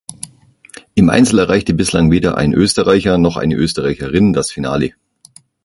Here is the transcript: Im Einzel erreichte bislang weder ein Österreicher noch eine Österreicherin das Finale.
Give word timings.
Im 0.95 1.11
Einzel 1.11 1.37
erreichte 1.37 1.75
bislang 1.75 2.09
weder 2.09 2.35
ein 2.35 2.53
Österreicher 2.55 3.19
noch 3.19 3.37
eine 3.37 3.53
Österreicherin 3.53 4.33
das 4.33 4.51
Finale. 4.51 4.93